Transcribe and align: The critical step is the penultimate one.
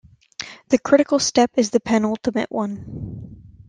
The 0.69 0.79
critical 0.79 1.19
step 1.19 1.51
is 1.57 1.69
the 1.69 1.79
penultimate 1.79 2.49
one. 2.49 3.37